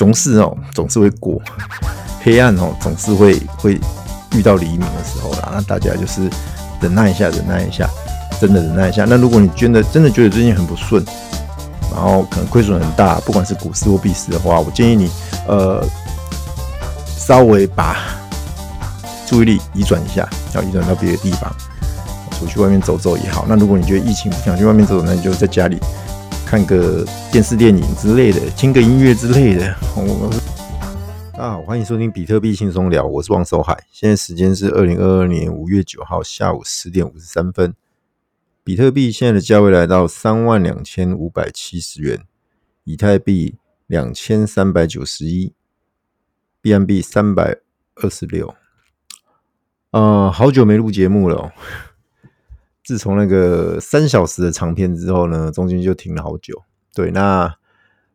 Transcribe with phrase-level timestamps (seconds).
[0.00, 1.38] 熊市哦，总是会过，
[2.24, 3.78] 黑暗哦，总是会会
[4.32, 5.50] 遇到黎明的时候啦。
[5.52, 6.22] 那大家就是
[6.80, 7.86] 忍耐一下，忍耐一下，
[8.40, 9.04] 真的忍耐一下。
[9.06, 11.04] 那如果你觉得真的觉得最近很不顺，
[11.94, 15.10] 然后可能亏损很大，不管是股市或币市的话，我建议你
[15.46, 15.84] 呃
[17.18, 17.98] 稍微把
[19.26, 21.54] 注意力移转一下，要移转到别的地方，
[22.38, 23.44] 出去外面走走也好。
[23.46, 25.78] 那如果你觉得疫情不想去外面走走，那你就在家里。
[26.50, 29.72] 看个电视、电影之类的，听个音乐之类的。
[31.32, 33.84] 大家好，欢迎收听比特币轻松聊，我是王守海。
[33.92, 37.72] 现在时间是二零二二年五月九号下午十点五十三分。
[38.64, 42.24] 比特币现在的价位来到三万两千五百七十元，
[42.82, 43.54] 以太币
[43.86, 45.52] 两千三百九十一
[46.60, 47.58] ，BNB 三百
[47.94, 48.56] 二十六。
[49.92, 51.52] 啊，好久没录节目了。
[52.90, 56.60] 自从那个三小时的长片之后呢，中间就停了好久。
[56.92, 57.54] 对，那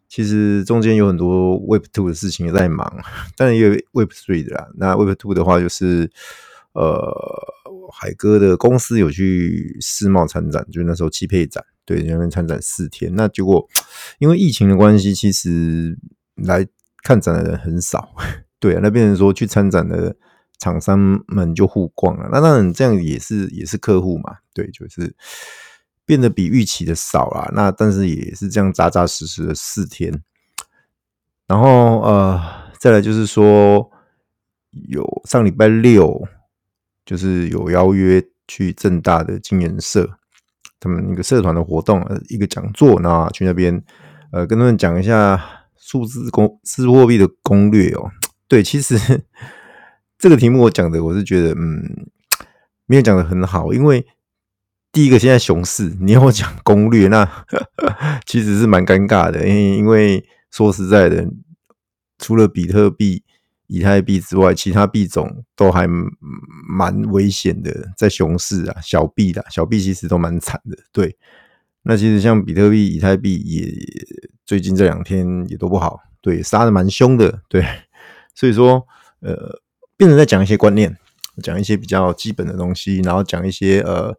[0.09, 2.85] 其实中间有很多 Web Two 的事情也在忙，
[3.37, 4.67] 当然也有 Web Three 的啦。
[4.75, 6.11] 那 Web Two 的话，就是
[6.73, 7.09] 呃，
[7.93, 13.15] 海哥的公司有去世贸参展，就是那时候汽配展，对，那边参展四天。
[13.15, 13.65] 那结果
[14.19, 15.97] 因为疫情的关系，其实
[16.35, 16.67] 来
[17.01, 18.09] 看展的人很少。
[18.59, 20.17] 对，那变成说去参展的。
[20.57, 25.13] 厂商们就互逛了，那当然这样也是也是客户嘛，对，就是
[26.05, 27.51] 变得比预期的少啦。
[27.53, 30.23] 那但是也是这样扎扎实实的四天，
[31.45, 32.41] 然后呃，
[32.79, 33.91] 再来就是说
[34.87, 36.25] 有上礼拜六
[37.05, 40.09] 就是有邀约去正大的精研社
[40.79, 43.83] 他们一个社团的活动，一个讲座，那去那边
[44.31, 45.43] 呃跟他们讲一下
[45.75, 48.09] 数字公数字货币的攻略哦。
[48.47, 48.95] 对，其实。
[50.17, 52.07] 这个题目我讲的，我是觉得，嗯，
[52.85, 54.05] 没有讲的很好，因为
[54.91, 61.27] 第一个现在熊市，你要我讲攻略，那呵 呵其实是蛮尴尬的，因为因为说实在的，
[62.17, 63.23] 除了比特币、
[63.67, 71.17] 以太币之外，其他币种都还蛮危险的，在熊市啊，小币的小币其实都蛮惨的，对。
[71.83, 73.69] 那其实像比特币、以太币也
[74.45, 77.63] 最近这两天也都不好，对，杀的蛮凶的，对。
[78.33, 78.87] 所以说，
[79.19, 79.61] 呃。
[79.97, 80.97] 变成在讲一些观念，
[81.41, 84.17] 讲一些比较基本的东西，然后讲一些呃，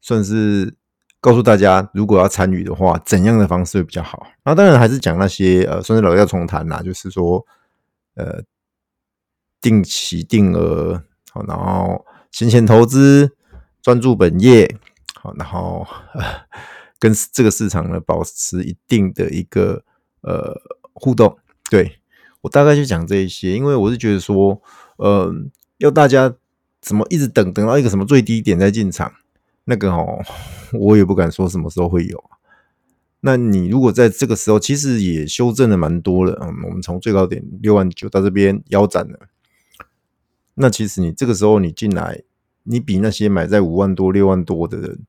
[0.00, 0.74] 算是
[1.20, 4.26] 告诉大家，如果要参与的话，怎样的方式会比较好。
[4.44, 7.44] 然后当然还是讲那些呃，算是老调重弹啦，就是说
[8.14, 8.42] 呃，
[9.60, 11.02] 定期定额
[11.32, 13.32] 好，然后闲钱投资，
[13.82, 14.76] 专注本业
[15.20, 15.84] 好，然后
[17.00, 19.82] 跟这个市场呢保持一定的一个
[20.20, 20.54] 呃
[20.92, 21.36] 互动。
[21.68, 22.00] 对，
[22.42, 24.62] 我大概就讲这一些，因为我是觉得说。
[24.98, 25.34] 呃，
[25.78, 26.32] 要大家
[26.80, 29.12] 怎么一直等等到一个什么最低点再进场，
[29.64, 30.22] 那个哦，
[30.72, 32.22] 我也不敢说什么时候会有。
[33.20, 39.28] 那你如果在这个时候，其实也修正的蛮多了，嗯，我们从最高点六万九到这边腰斩了。
[40.54, 42.22] 那其实你这个时候你进来，
[42.62, 45.00] 你比那些买在五万多、六万多的人，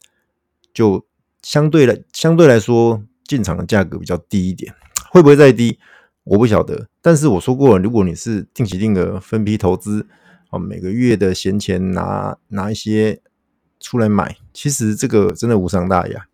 [0.74, 1.06] 就
[1.44, 4.74] 相对来相对来说进场的价格比较低一点，
[5.12, 5.78] 会不会再低？
[6.30, 10.08] 我不晓得，但是我说过了，如果你是定期定额分批投资，
[10.52, 13.20] 哦，每个月的闲钱拿拿一些
[13.80, 16.28] 出来买，其实这个真的无伤大雅。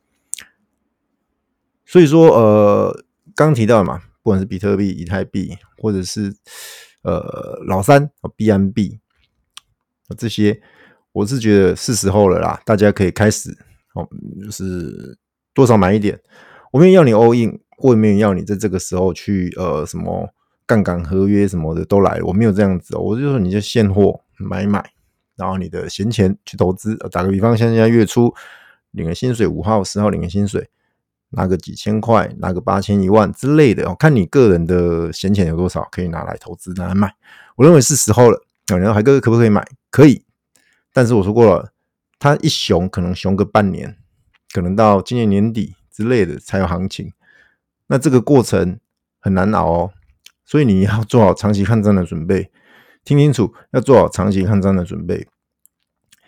[1.86, 6.36] 所以说，呃，刚提到嘛，不管是比特币、以太币，或者是
[7.04, 9.00] 呃老三 B M B
[10.18, 10.62] 这些，
[11.14, 13.58] 我是觉得是时候了啦，大家可以开始
[13.94, 14.06] 哦，
[14.44, 15.18] 就是
[15.54, 16.20] 多少买一点，
[16.74, 17.62] 我没有要你 all in。
[17.78, 20.30] 我也没有要你在这个时候去呃什么
[20.66, 24.84] 杠杆合约什么的都来，我没有这样子，我就说你就现货买买，
[25.36, 26.96] 然后你的闲钱去投资。
[27.12, 28.34] 打个比方，像现在月初
[28.92, 30.70] 领个薪水，五号、十号领个薪水，
[31.30, 37.14] 拿个几千块，拿个八千、一万之类的，看你个人的闲钱有多少，可以拿来投资，拿来卖。
[37.56, 38.42] 我认为是时候了。
[38.68, 39.64] 然后海哥可不可以买？
[39.92, 40.26] 可以，
[40.92, 41.72] 但是我说过了，
[42.18, 43.96] 它一熊可能熊个半年，
[44.52, 47.14] 可能到今年年底之类的才有行情。
[47.88, 48.80] 那这个过程
[49.20, 49.92] 很难熬哦，
[50.44, 52.52] 所以你要做好长期抗战的准备。
[53.04, 55.28] 听清楚，要做好长期抗战的准备。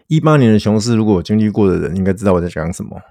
[0.06, 3.02] 一八年的熊市，如果有经历过的人，应该知道我在讲什么。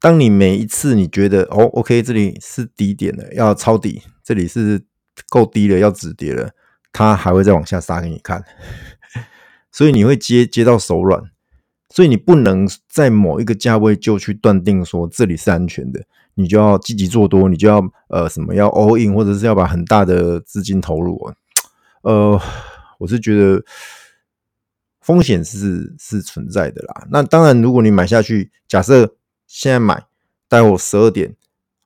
[0.00, 4.82] 当你每一次你觉得哦，OK，这里是低点了，要抄底，这里是
[5.28, 6.52] 够低了，要止跌了，
[6.90, 8.42] 它还会再往下杀给你看。
[9.70, 11.22] 所以你会接接到手软，
[11.90, 16.00] 所以你不能在某一个价位就去断定说这里是安全的。
[16.34, 21.32] 你就要积极做多，你就要呃什么要 all in，或者是要把很大的资金投入。
[22.02, 22.40] 呃，
[22.98, 23.62] 我是觉得
[25.00, 27.06] 风险是是存在的啦。
[27.10, 29.16] 那当然，如果你买下去，假设
[29.46, 30.04] 现在买，
[30.48, 31.34] 待会十二点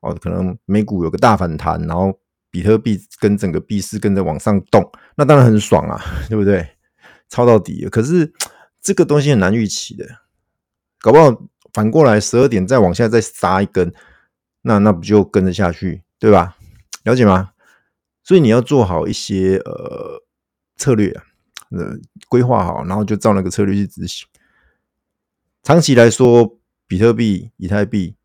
[0.00, 2.18] 哦，可能美股有个大反弹，然后
[2.50, 6.68] 比特币跟整个币市跟着往上动，那当然很爽啊， 对不对？
[7.28, 7.88] 抄到底。
[7.88, 8.32] 可是
[8.80, 10.06] 这个东西很难预期的，
[11.00, 11.42] 搞不好
[11.72, 13.92] 反过来十二点再往下再杀一根，
[14.64, 16.56] 那那不就跟着下去，对吧？
[17.04, 17.52] 了解吗？
[18.22, 20.22] 所以你要做好一些呃
[20.76, 21.10] 策略，
[21.70, 21.96] 呃
[22.28, 24.26] 规划好，然后就照那个策略去执行。
[25.62, 28.16] 长期来说，比特币、以太币。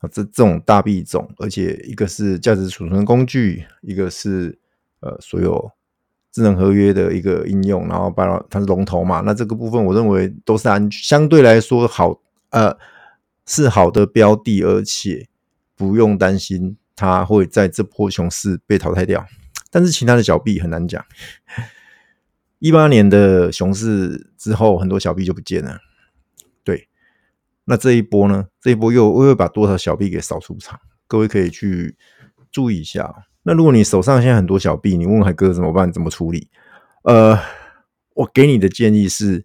[0.00, 4.56] 啊，这这种大币种，而且一个是价值储存工具，一个是
[5.00, 5.72] 呃所有
[6.30, 12.16] 智能合约的一个应用，然后把它它是龙头嘛，那这个部分我认为都是安相对来说好，
[12.50, 12.78] 呃
[13.44, 15.26] 是好的标的，而且
[15.78, 19.24] 不用担心它会在这波熊市被淘汰掉。
[19.70, 21.04] 但是其他的小币很难讲，
[22.58, 25.78] 一八年的熊市之后，很多小币就不见了。
[26.64, 26.88] 对
[27.64, 28.48] 那这一波呢？
[28.60, 30.80] 这一波又又会把多少小币给扫出场？
[31.06, 31.96] 各位可以去
[32.50, 33.14] 注意一下。
[33.42, 35.92] 那如果你手上现在很多小币，你问海哥怎么办？
[35.92, 36.50] 怎么处理？
[37.02, 37.38] 呃，
[38.14, 39.44] 我给你的建议是，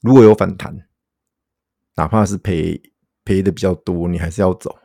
[0.00, 0.86] 如果有反弹，
[1.96, 2.80] 哪怕是赔
[3.28, 4.78] 赔的比较多，你还是要走，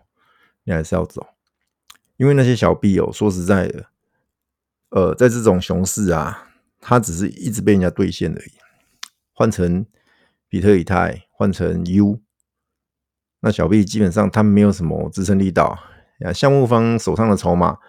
[0.65, 1.25] 你还是要走，
[2.17, 3.85] 因为那些小币哦，说实在的，
[4.89, 6.49] 呃，在这种熊市啊，
[6.81, 8.51] 它只是一直被人家兑现而已，
[9.31, 9.85] 换成。
[10.49, 12.21] 比特以太换成 U，
[13.39, 15.79] 那小币基本上它没有什么支撑力道
[16.19, 16.31] 啊。
[16.31, 17.79] 项目方手上的筹码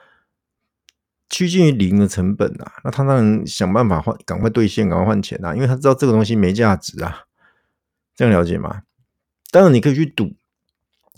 [1.28, 7.24] 趋近于零的成本啊，那他当然想办法换，赶快兑现，赶快换钱啊，因为他知道这个东西没价值啊。
[8.16, 8.84] 这样了解吗？
[9.50, 10.34] 当然你可以去赌，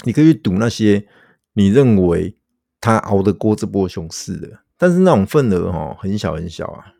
[0.04, 1.06] 你可以赌那些
[1.54, 2.36] 你认为
[2.80, 6.94] 他熬得过这波熊市的，但是那种份额哦很小很小啊，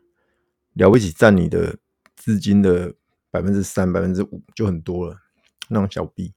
[0.73, 1.77] 了不起占你的
[2.15, 2.95] 资金的。
[3.29, 5.17] 百分之三、百分之五就很多了，
[5.67, 6.33] 那种小币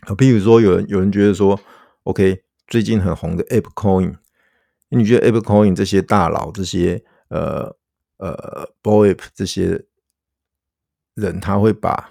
[0.00, 1.60] 啊，比如说有人有人觉得说
[2.04, 4.16] ，OK，最近很红的 Ape Coin，
[4.88, 7.76] 你觉得 Ape Coin 这些大佬、这些呃
[8.16, 9.84] 呃 BOYAPP 这些
[11.14, 12.10] 人，他会把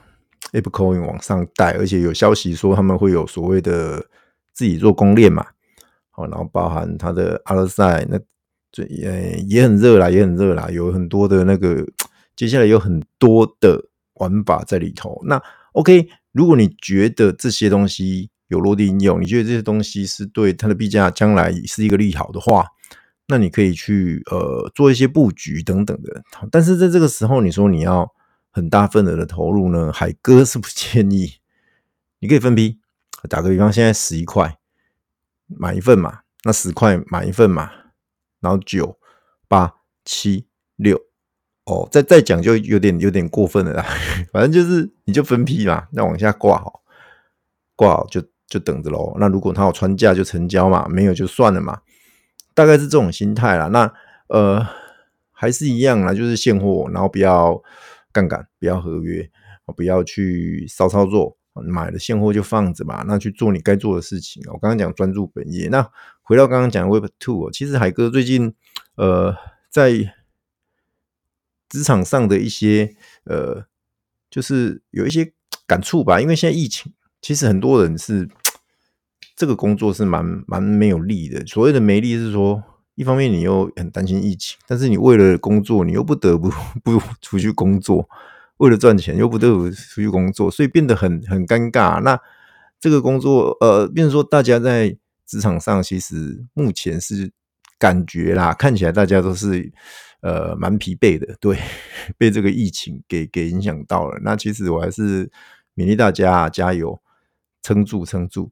[0.53, 4.03] Ape Coin 往上带，而且有消息说他们会有所谓的
[4.53, 5.45] 自己做公链嘛，
[6.09, 8.19] 好，然后包含他的 Otherside，那
[8.71, 11.85] 这也也很热啦，也很热啦，有很多的那个。
[12.35, 13.79] 接下来有很多的
[14.15, 15.21] 玩法在里头。
[15.25, 15.39] 那
[15.73, 22.65] OK，如果你觉得这些东西有落地应用，你觉得这些东西是对它的币价将来是一个利好的话，
[23.27, 26.23] 那你可以去呃做一些布局等等的。
[26.49, 28.11] 但是在这个时候，你说你要
[28.53, 31.39] 很大份额的投入呢，海哥是不建议。
[32.21, 32.79] 你可以分批，
[33.27, 34.57] 打个比方，现在十一块
[35.47, 37.71] 买一份嘛，那十块买一份嘛，
[38.39, 38.97] 然后九
[39.49, 39.73] 八
[40.05, 40.45] 七
[40.75, 41.01] 六。
[41.65, 43.85] 哦，再再讲就有点有点过分了啦。
[44.31, 46.83] 反正就是你就分批嘛，那往下挂好，
[47.75, 49.15] 挂好就就等着喽。
[49.17, 51.81] 那如果它有穿价就成交嘛，没有就算了嘛。
[52.53, 53.67] 大概是这种心态啦。
[53.67, 53.91] 那
[54.27, 54.65] 呃
[55.31, 57.61] 还是一样啦，就是现货，然后不要
[58.13, 59.29] 杠杆，不要合约，
[59.75, 61.37] 不要去骚操作。
[61.53, 64.41] 买了现货就放着嘛，那去做你该做的事情。
[64.53, 68.55] 我刚刚讲专注本业，那回到刚刚讲的 Web Two，其实海哥最近
[68.95, 69.35] 呃
[69.69, 70.13] 在。
[71.69, 73.65] 职场上的一些呃，
[74.29, 75.33] 就是有一些
[75.65, 76.21] 感触吧。
[76.21, 78.29] 因为现在疫情，其实很多人是
[79.35, 81.43] 这个工作是蛮蛮没有利的。
[81.47, 82.63] 所谓的没利是说，
[82.95, 86.49] 一方面你又很担心疫情，但是你为了工作，你又不得不
[86.83, 88.07] 不出去工作，
[88.57, 92.01] 为了赚钱又不得不出去工作，所以变得很很尴尬。
[92.01, 92.19] 那
[92.79, 97.31] 这个工作呃，变成说大家在职场上，其实目前是
[97.79, 99.71] 感觉啦，看起来大家都是。
[100.25, 101.59] 呃，蛮疲惫的，对，
[102.17, 104.17] 被这个疫情给给影响到了。
[104.23, 105.25] 那其实我还是
[105.75, 106.97] 勉励大家加油，
[107.61, 108.49] 撑住，撑住。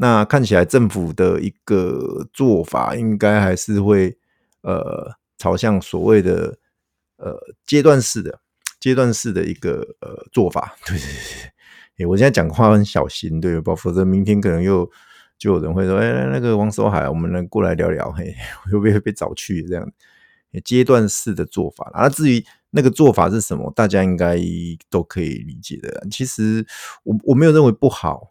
[0.00, 4.16] 那看起来政府的一个做法，应该还是会
[4.62, 6.56] 呃朝向所谓的
[7.18, 8.40] 呃阶段式的
[8.80, 10.74] 阶段式的一个呃做法。
[10.88, 11.06] 对对
[11.98, 14.90] 对，我现在讲话很小心，对，不，否则明天可能又
[15.36, 19.86] 就有人会说，哎，那个王守海，我们能过来聊聊，嘿，会不会被找去这样？
[20.64, 24.38] 阶段式的做法，那至于那个做法是什么，大家应该
[24.88, 26.06] 都可以理解的。
[26.10, 26.66] 其实
[27.04, 28.29] 我我没有认为不好，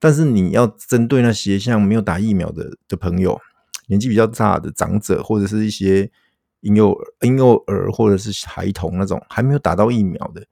[0.00, 3.40] 但是你要针对那些像没有打疫苗的的朋友，
[3.86, 6.10] 年纪比较大的长者，或者是一些
[6.62, 10.44] 婴幼儿、婴幼儿或者是孩童那种还没有打到疫苗的，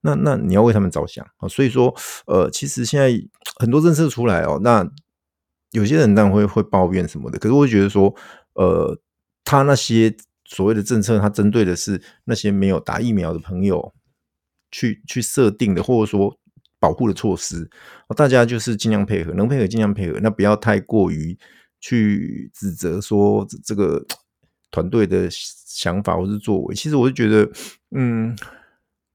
[0.00, 1.46] 那那你要为他们着想啊。
[1.46, 1.94] 所以说，
[2.26, 3.12] 呃，其实现在
[3.60, 4.84] 很多政策出来哦，那
[5.70, 8.12] 有些人当然会会抱怨什么的，可是我觉得说，
[8.54, 8.98] 呃，
[9.44, 10.16] 他那些。
[10.48, 13.92] 所谓的政策，他针对的是那些没有打疫苗的朋友
[14.70, 16.38] 去去设定的，或者说
[16.86, 17.68] 保护的措施。
[18.16, 21.36] 大家就是尽量配合，能配合尽量配合，那不要太过于
[21.80, 24.04] 去指责说这个
[24.70, 27.50] 团队的想法或是作为，其实我就觉得，
[27.90, 28.36] 嗯，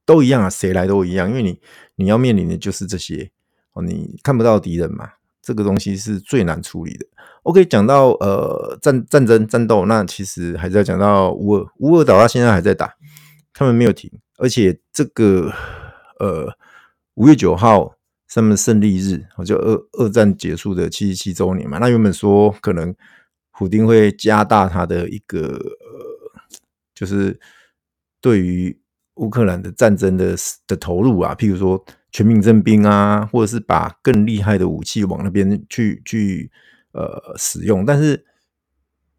[0.06, 1.58] 都一样啊，谁来都一样，因为你
[1.96, 3.32] 你要面临的就是这些
[3.72, 5.10] 哦，你看不到敌人嘛，
[5.42, 7.06] 这个东西是最难处理的。
[7.44, 12.94] OK，讲到呃战战争战斗，那其实还是要讲到乌尔乌尔岛，他现在还在打，
[13.54, 15.51] 他们没有停，而且这个
[16.20, 16.54] 呃
[17.15, 17.96] 五月九号。
[18.34, 21.80] 他们胜利日，就二二战结束的七十七周年嘛。
[21.80, 22.96] 那原本说可能
[23.51, 26.41] 普丁会加大他的一个呃，
[26.96, 27.38] 就是
[28.22, 28.80] 对于
[29.15, 30.34] 乌克兰的战争的
[30.65, 36.50] 的投入啊，譬如说全民征兵啊，或者是把更厉害的武器往那边去去
[36.94, 37.86] 呃使用。
[37.86, 38.25] 但是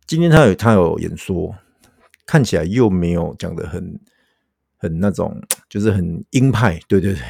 [0.06, 1.54] 今天他有他有演说，
[2.24, 4.00] 看起来又没有讲得很
[4.78, 6.80] 很那种，就是很鹰派。
[6.88, 7.20] 对对对。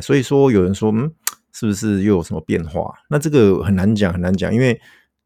[0.00, 1.12] 所以说，有人说，嗯，
[1.52, 2.94] 是不是又有什么变化？
[3.10, 4.80] 那这个很难讲，很难讲，因为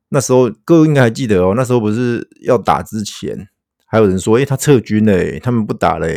[0.08, 3.48] 那时候各位应该还记得哦，那时候不是要打之前，
[3.86, 6.08] 还有人说，诶，他撤军了，他们不打了，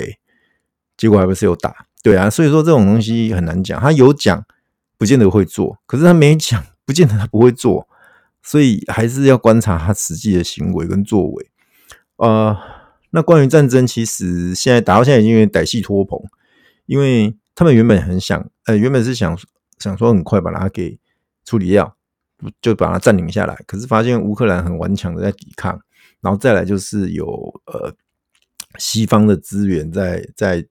[0.98, 1.86] 结果还不是有打？
[2.01, 4.46] 对啊，所以说这种东西很难讲，他有讲，
[4.98, 7.88] 不见得会做；可是他没讲，不见得他不会做。
[8.41, 11.50] 所以还是要观察他实际的行为跟作为。
[12.15, 12.58] 呃，
[13.12, 16.20] 那关于战争，其实现在打到现在已经有点歹戏拖棚，
[16.86, 17.36] 因为。
[17.60, 19.38] 他们原本很想，呃，原本是想
[19.80, 20.98] 想说很快把它给
[21.44, 21.94] 处理掉，
[22.62, 23.54] 就把它占领下来。
[23.68, 25.78] 可是发现乌克兰很顽强的在抵抗，
[26.22, 27.25] 然后再来就是有
[27.66, 27.94] 呃
[28.78, 30.66] 西方的资源在在，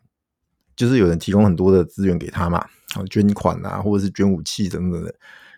[0.74, 2.66] 就是有人提供很多的资源给他嘛，
[3.10, 5.14] 捐款啊，或者是捐武器等等的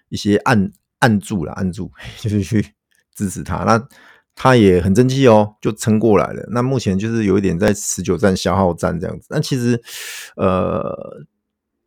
[0.09, 2.75] 一些暗暗助啦，暗助 就是去
[3.15, 3.59] 支持他。
[3.63, 3.79] 那
[4.43, 6.43] 他也很争气哦，就撑过来了。
[6.51, 9.27] 那目前就是有一点在持久战、消耗战这样子。
[9.29, 9.79] 那其实，
[10.35, 11.27] 呃，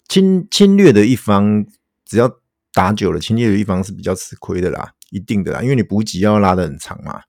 [0.07, 1.65] 侵侵略的一方
[2.05, 2.31] 只要
[2.71, 7.21] 打久了，侵略的一方是比较吃亏的啦，一定的啦，因为你补给要拉得很长嘛。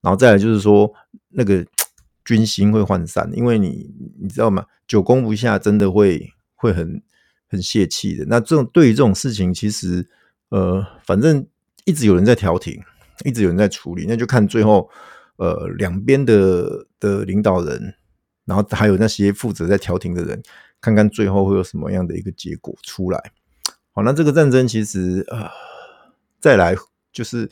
[0.00, 0.92] 然后再来就是说，
[1.28, 1.64] 那个
[2.26, 3.88] 军心会涣散，因为你
[4.20, 4.66] 你知道吗？
[4.88, 7.00] 久攻不下，真的会会很
[7.48, 8.24] 很泄气的。
[8.24, 10.08] 那这种对于这种事情，其实
[10.48, 11.46] 呃，反正
[11.84, 12.82] 一直有人在调停。
[13.24, 14.88] 一直有人在处理，那就看最后，
[15.36, 17.94] 呃，两边的的领导人，
[18.44, 20.42] 然后还有那些负责在调停的人，
[20.80, 23.32] 看看最后会有什么样的一个结果出来。
[23.92, 25.48] 好，那这个战争其实呃，
[26.40, 26.74] 再来
[27.12, 27.50] 就是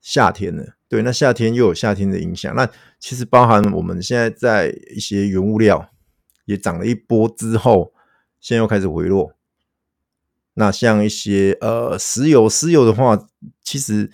[0.00, 2.54] 夏天了，对，那夏天又有夏天的影响。
[2.54, 5.88] 那其实包含我们现在在一些原物料
[6.46, 7.92] 也涨了一波之后，
[8.40, 9.35] 现在又开始回落。
[10.58, 13.28] 那像一些呃石油，石油的话，
[13.62, 14.10] 其实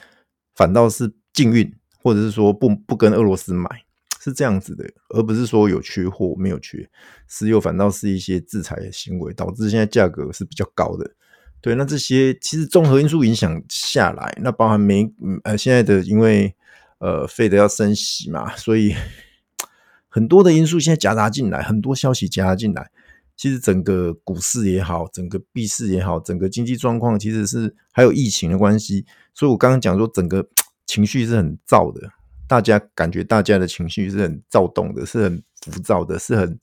[0.57, 1.73] 反倒是禁运，
[2.03, 3.69] 或者是说不不跟俄罗斯买，
[4.21, 6.91] 是这样子的，而不是说有缺货没有缺，
[7.29, 11.09] 石油反倒是一些制裁的行为，导致现在价格是比较高的。
[11.61, 15.09] 对，那这些其实综合因素影响下来，那包含美
[15.45, 16.53] 呃现在的因为
[16.99, 18.97] 呃费德要升息嘛，所以
[20.11, 22.91] 很多的因素现在夹杂进来，很多消息夹杂进来。
[23.37, 30.47] 其实整个股市也好，整个币市也好，整个经济状况其实是还有疫情的关系，所以我刚刚讲说整个
[30.87, 32.09] 情绪是很躁的，
[32.47, 36.57] 大家感觉大家的情绪是很躁动的，是很浮躁的，是很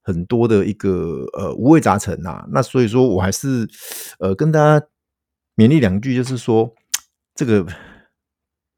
[0.00, 2.46] 很多的一个呃五味杂陈呐。
[2.50, 3.68] 那所以说我还是
[4.18, 4.86] 呃跟大家
[5.56, 6.72] 勉励两句，就是说
[7.34, 7.66] 这个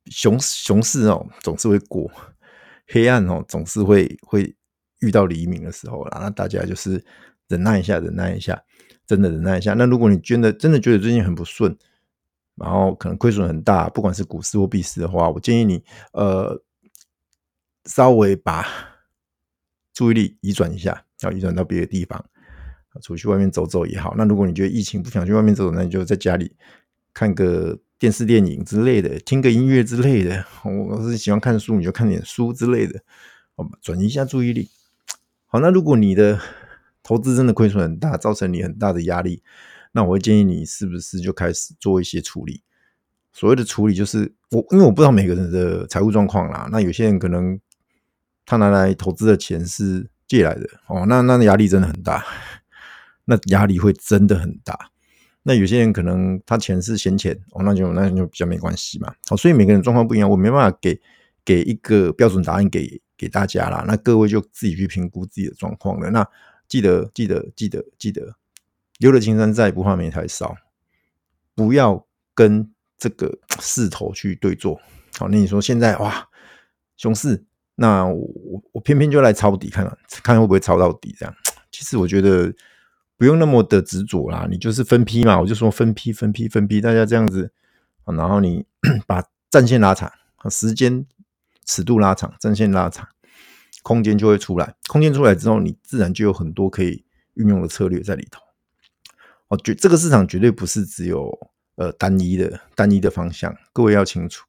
[0.07, 2.11] 熊熊市哦总是会过，
[2.89, 4.57] 黑暗哦总是会会
[5.01, 7.05] 遇到黎明的时候啦，那大家就是。
[7.49, 8.63] 忍耐一下，忍耐一下，
[9.07, 9.75] 真的忍耐一下。
[9.75, 11.77] 那如果你真的真的觉得最近很不顺，
[12.57, 15.83] 然后可能亏损很大，不管是股市或币市的话，我建议你
[16.13, 16.63] 呃
[17.85, 18.67] 稍微把
[19.93, 22.25] 注意力移转一下，要移转到别的地方，
[23.03, 24.15] 出去外面走走也好。
[24.17, 26.57] 那如果你觉得疫情不想去外面走走，那你就在家里
[27.13, 30.45] 看个电视、电影之类的，听个音乐之类的。
[30.65, 33.01] 我是喜欢看书，你就看点书之类的，
[33.57, 34.71] 好，转移一下注意力。
[35.47, 36.41] 好，那如果你的
[37.05, 39.45] 投资真的亏损很大，造成你很大的压力。
[39.93, 42.65] 那我会建议你是不是就开始做一些处理？
[43.33, 46.69] 所谓的处理就是我，因为我不知道每个人的财务状况啦。
[46.73, 47.61] 那有些人可能
[48.47, 52.25] 他拿来投资的钱是借来的哦，那那压力真的很大，
[53.27, 54.91] 那压力会真的很大。
[55.43, 59.13] 那有些人可能他钱是闲钱哦，那就那就比较没关系嘛。
[59.29, 60.99] 好，所以每个人状况不一样，我没办法给
[61.45, 63.85] 给一个标准答案给给大家啦。
[63.87, 66.11] 那各位就自己去评估自己的状况了。
[66.11, 66.27] 那
[66.75, 68.35] 记得记得记得记得，
[68.99, 70.57] 留得青山在，不怕没柴烧。
[71.55, 72.05] 不要
[72.35, 74.81] 跟这个势头去对做。
[75.17, 76.29] 好，那你说现在哇，
[76.97, 77.45] 熊市，
[77.77, 81.15] 那我我我偏偏就来抄底看看，看会不会抄到底？
[81.17, 81.33] 这样，
[81.71, 82.53] 其实我觉得
[83.17, 84.49] 不用那么的执着啦。
[84.51, 87.53] 你就是分批嘛，我就说分批分批分批，大家这样子
[88.05, 88.67] 然后你
[89.07, 90.11] 把战线拉长，
[90.51, 91.07] 时间
[91.65, 93.09] 尺度拉长，战线拉长，
[93.85, 94.75] 空间就会出来。
[94.89, 98.41] 空间出来之后，你自然就有很多可以运用的策略在里头。
[99.49, 101.31] 哦，绝这个市场绝对不是只有
[101.77, 104.47] 呃单一的单一的方向，各位要清楚，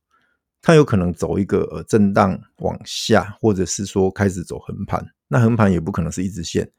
[0.61, 5.05] 它有可能走一个呃震荡往下，或者是说开始走横盘。
[5.27, 6.71] 那横盘也不可能是一直线，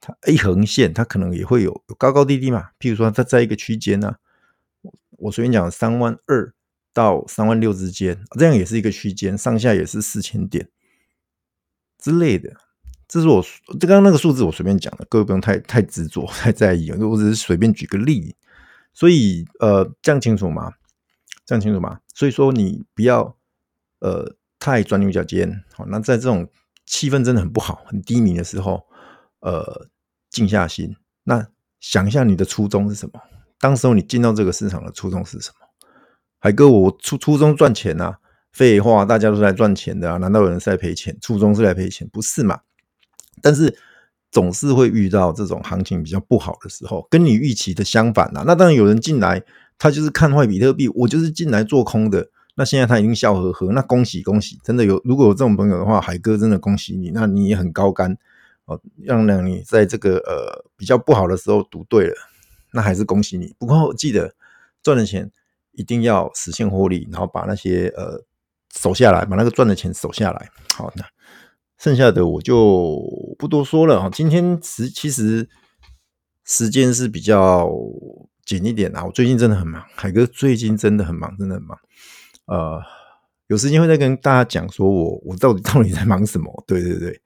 [0.00, 2.70] 它一横线它可能也会有高高低低嘛。
[2.80, 4.16] 譬如说它在一个区间呢，
[5.18, 6.52] 我随便讲三万二
[6.92, 10.68] 到三万六之间，这样也是一个区间，上下也是四千点
[12.02, 12.52] 之类的。
[13.08, 13.42] 这是我
[13.78, 16.90] 这刚刚那个数字，我随便讲的，各位不用太太执着、太在意。
[16.90, 18.34] 我只是随便举个例，
[18.94, 20.72] 所以呃，这样清楚吗？
[21.44, 22.00] 这样清楚吗？
[22.14, 23.36] 所以说你不要
[24.00, 25.62] 呃太钻牛角尖。
[25.74, 26.48] 好，那在这种
[26.86, 28.82] 气氛真的很不好、很低迷的时候，
[29.40, 29.88] 呃，
[30.30, 31.46] 静下心，那
[31.80, 33.20] 想一下你的初衷是什么？
[33.60, 35.66] 当时候你进到这个市场的初衷是什么？
[36.38, 38.18] 海哥，我初初衷赚钱啊？
[38.52, 40.18] 废话，大家都是来赚钱的啊？
[40.18, 41.16] 难道有人是来赔钱？
[41.20, 42.06] 初衷是来赔钱？
[42.12, 42.60] 不是嘛？
[43.40, 43.76] 但是
[44.30, 48.44] 总是会遇到这种行情比较不好的时候，跟你预期的相反啊。
[48.46, 49.42] 那当然有人进来，
[49.78, 52.28] 他就是看坏比特币，我就是进来做空的。
[52.54, 58.16] 那现在他已经笑呵呵，那恭喜恭喜，真的有如果有这种朋友的话，海哥真的恭喜你，那你也很高干
[58.66, 62.14] 哦，让让你在这个呃比较不好的时候赌对了，
[62.74, 63.54] 那还是恭喜你。
[63.58, 64.34] 不过记得
[64.82, 65.30] 赚的钱
[65.72, 68.22] 一定要实现获利，然后把那些呃
[68.72, 70.48] 守下来，把那个赚的钱守下来。
[70.74, 71.04] 好那。
[71.78, 73.02] 剩下的我就
[73.36, 74.08] 不多说了啊。
[74.12, 75.48] 今天时其实
[76.44, 77.68] 时间是比较
[78.44, 79.04] 紧一点啊。
[79.04, 81.76] 我最近真的很忙，海哥最近真的很忙，真的很忙。
[82.46, 82.80] 呃，
[83.48, 86.52] 有时间会再跟大家讲，说我我到底到底在忙什么？
[86.68, 87.20] 对对对，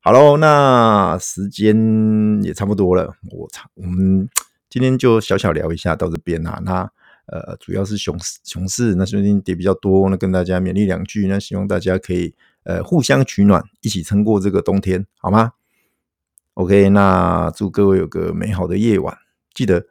[0.00, 4.28] 好喽，那时间也差不多了，我操，我们
[4.68, 6.60] 今天就小小聊一下到这边啊。
[6.64, 6.90] 那
[7.28, 12.34] 呃，主要是熊市，熊市那最近跌比较多，那跟大家勉励两句，那希望大家可以。
[12.64, 15.52] 呃，互相取暖，一起撑过这个冬天，好吗
[16.52, 19.16] ？OK，那祝各位有个美好的夜晚。
[19.54, 19.86] 记得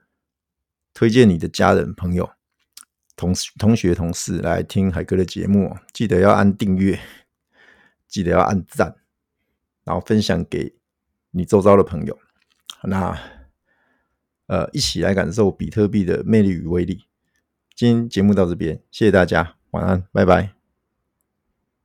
[0.93, 2.30] 推荐你的家人、朋友、
[3.15, 5.76] 同同学、同事来听海哥的节目。
[5.91, 7.00] 记得要按订阅，
[8.08, 8.95] 记得要按赞，
[9.84, 10.76] 然后分享给
[11.32, 12.15] 你周遭的朋友。
[12.84, 13.17] 那
[14.45, 17.08] 呃，一起来感受比特币的魅力与威力。
[17.77, 20.57] 今天节目到这边，谢谢大家，晚安，拜拜。